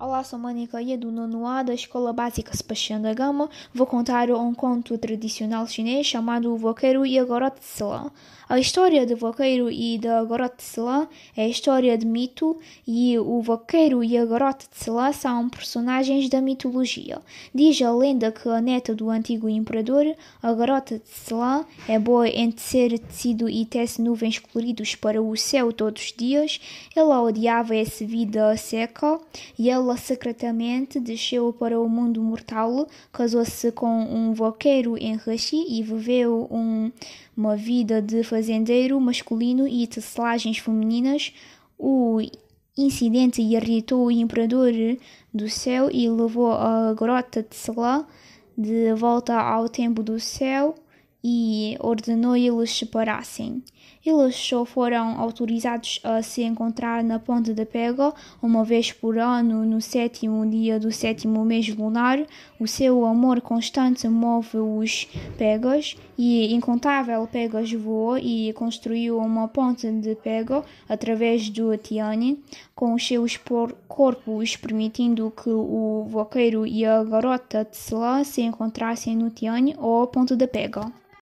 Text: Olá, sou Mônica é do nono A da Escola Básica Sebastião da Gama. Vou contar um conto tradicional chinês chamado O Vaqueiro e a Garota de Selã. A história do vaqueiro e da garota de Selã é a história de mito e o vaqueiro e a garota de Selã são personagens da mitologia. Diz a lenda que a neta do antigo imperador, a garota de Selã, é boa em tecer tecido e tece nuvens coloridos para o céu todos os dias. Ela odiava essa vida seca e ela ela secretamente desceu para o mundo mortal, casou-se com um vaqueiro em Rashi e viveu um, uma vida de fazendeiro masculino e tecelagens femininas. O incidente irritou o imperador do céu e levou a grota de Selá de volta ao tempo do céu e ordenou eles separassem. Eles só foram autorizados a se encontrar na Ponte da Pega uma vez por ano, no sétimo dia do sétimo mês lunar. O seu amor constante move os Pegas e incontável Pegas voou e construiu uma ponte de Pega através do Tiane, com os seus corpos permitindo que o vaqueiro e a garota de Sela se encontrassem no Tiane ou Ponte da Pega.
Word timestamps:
Olá, 0.00 0.22
sou 0.22 0.38
Mônica 0.38 0.80
é 0.80 0.96
do 0.96 1.10
nono 1.10 1.44
A 1.44 1.60
da 1.60 1.74
Escola 1.74 2.12
Básica 2.12 2.56
Sebastião 2.56 3.02
da 3.02 3.12
Gama. 3.12 3.50
Vou 3.74 3.84
contar 3.84 4.30
um 4.30 4.54
conto 4.54 4.96
tradicional 4.96 5.66
chinês 5.66 6.06
chamado 6.06 6.54
O 6.54 6.56
Vaqueiro 6.56 7.04
e 7.04 7.18
a 7.18 7.24
Garota 7.24 7.58
de 7.58 7.66
Selã. 7.66 8.08
A 8.48 8.58
história 8.58 9.04
do 9.04 9.14
vaqueiro 9.14 9.70
e 9.70 9.98
da 9.98 10.24
garota 10.24 10.56
de 10.56 10.62
Selã 10.62 11.06
é 11.36 11.44
a 11.44 11.48
história 11.48 11.98
de 11.98 12.06
mito 12.06 12.56
e 12.86 13.18
o 13.18 13.42
vaqueiro 13.42 14.02
e 14.02 14.16
a 14.16 14.24
garota 14.24 14.64
de 14.72 14.82
Selã 14.82 15.12
são 15.12 15.50
personagens 15.50 16.30
da 16.30 16.40
mitologia. 16.40 17.20
Diz 17.54 17.82
a 17.82 17.92
lenda 17.92 18.32
que 18.32 18.48
a 18.48 18.58
neta 18.58 18.94
do 18.94 19.10
antigo 19.10 19.50
imperador, 19.50 20.06
a 20.42 20.54
garota 20.54 20.98
de 20.98 21.10
Selã, 21.10 21.66
é 21.86 21.98
boa 21.98 22.26
em 22.26 22.50
tecer 22.50 22.98
tecido 22.98 23.50
e 23.50 23.66
tece 23.66 24.00
nuvens 24.00 24.38
coloridos 24.38 24.94
para 24.94 25.20
o 25.20 25.36
céu 25.36 25.70
todos 25.70 26.02
os 26.04 26.14
dias. 26.16 26.58
Ela 26.96 27.20
odiava 27.20 27.76
essa 27.76 28.06
vida 28.06 28.56
seca 28.56 29.20
e 29.58 29.68
ela 29.68 29.87
ela 29.88 29.96
secretamente 29.96 31.00
desceu 31.00 31.50
para 31.50 31.80
o 31.80 31.88
mundo 31.88 32.22
mortal, 32.22 32.86
casou-se 33.10 33.72
com 33.72 34.02
um 34.02 34.34
vaqueiro 34.34 34.98
em 34.98 35.16
Rashi 35.16 35.64
e 35.66 35.82
viveu 35.82 36.46
um, 36.50 36.92
uma 37.34 37.56
vida 37.56 38.02
de 38.02 38.22
fazendeiro 38.22 39.00
masculino 39.00 39.66
e 39.66 39.86
tecelagens 39.86 40.58
femininas. 40.58 41.32
O 41.78 42.18
incidente 42.76 43.40
irritou 43.40 44.06
o 44.06 44.10
imperador 44.10 44.72
do 45.32 45.48
céu 45.48 45.88
e 45.90 46.06
levou 46.06 46.52
a 46.52 46.92
grota 46.92 47.42
de 47.42 47.56
Selá 47.56 48.06
de 48.56 48.92
volta 48.92 49.40
ao 49.40 49.70
tempo 49.70 50.02
do 50.02 50.20
céu 50.20 50.74
e 51.22 51.76
ordenou 51.80 52.36
eles 52.36 52.70
separassem. 52.70 53.62
Eles 54.06 54.36
só 54.36 54.64
foram 54.64 55.20
autorizados 55.20 56.00
a 56.04 56.22
se 56.22 56.42
encontrar 56.42 57.02
na 57.02 57.18
Ponte 57.18 57.52
da 57.52 57.66
Pega 57.66 58.14
uma 58.40 58.64
vez 58.64 58.92
por 58.92 59.18
ano, 59.18 59.66
no 59.66 59.80
sétimo 59.80 60.48
dia 60.48 60.78
do 60.78 60.92
sétimo 60.92 61.44
mês 61.44 61.68
lunar. 61.68 62.24
O 62.58 62.66
seu 62.66 63.04
amor 63.04 63.40
constante 63.40 64.08
move 64.08 64.56
os 64.56 65.06
Pegas 65.36 65.96
e 66.16 66.54
incontável 66.54 67.26
Pegas 67.26 67.70
voou 67.72 68.16
e 68.16 68.52
construiu 68.52 69.18
uma 69.18 69.48
ponte 69.48 69.90
de 69.90 70.14
Pega 70.14 70.64
através 70.88 71.50
do 71.50 71.76
Tiane, 71.76 72.42
com 72.74 72.94
os 72.94 73.06
seus 73.06 73.38
corpos 73.88 74.56
permitindo 74.56 75.30
que 75.32 75.50
o 75.50 76.06
vaqueiro 76.08 76.66
e 76.66 76.86
a 76.86 77.02
garota 77.02 77.66
de 77.68 77.76
Sela 77.76 78.22
se 78.24 78.42
encontrassem 78.42 79.16
no 79.16 79.28
Tiane 79.28 79.74
ou 79.76 80.06
Ponte 80.06 80.36
da 80.36 80.46
Pega. 80.46 80.90